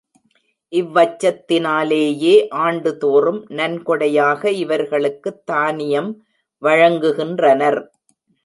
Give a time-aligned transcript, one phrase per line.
[0.73, 6.11] இவ்வச்சத்தினாலேயே ஆண்டுதோறும் நன்கொடையாக இவர்களுக்குத் தானியம்
[6.61, 7.79] வழங்குகின்றனர்.